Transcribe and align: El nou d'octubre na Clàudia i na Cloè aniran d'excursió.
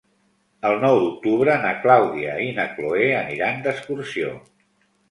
El 0.69 0.77
nou 0.83 0.97
d'octubre 1.03 1.57
na 1.67 1.75
Clàudia 1.85 2.35
i 2.49 2.51
na 2.59 2.67
Cloè 2.79 3.07
aniran 3.23 3.65
d'excursió. 3.69 4.39